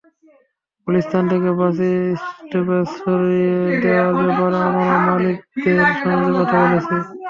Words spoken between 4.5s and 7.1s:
আমরা মালিকদের সঙ্গে কথা বলেছি।